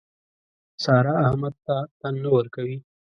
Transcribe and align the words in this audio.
سارا 0.83 1.13
احمد 1.27 1.53
ته 1.65 1.75
تن 1.99 2.13
نه 2.23 2.29
ورکوي. 2.35 2.77